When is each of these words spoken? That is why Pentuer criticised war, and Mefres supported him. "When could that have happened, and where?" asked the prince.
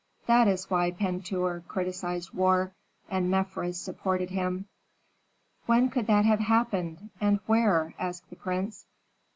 That 0.25 0.47
is 0.47 0.67
why 0.67 0.89
Pentuer 0.89 1.61
criticised 1.67 2.33
war, 2.33 2.71
and 3.07 3.29
Mefres 3.29 3.79
supported 3.79 4.31
him. 4.31 4.65
"When 5.67 5.91
could 5.91 6.07
that 6.07 6.25
have 6.25 6.39
happened, 6.39 7.11
and 7.21 7.39
where?" 7.45 7.93
asked 7.99 8.31
the 8.31 8.35
prince. 8.35 8.87